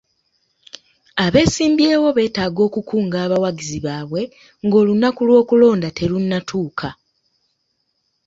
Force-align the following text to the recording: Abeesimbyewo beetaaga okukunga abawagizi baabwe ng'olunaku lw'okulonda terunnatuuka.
Abeesimbyewo 1.25 2.09
beetaaga 2.17 2.61
okukunga 2.67 3.17
abawagizi 3.25 3.79
baabwe 3.85 4.21
ng'olunaku 4.65 5.21
lw'okulonda 5.27 5.89
terunnatuuka. 5.97 6.89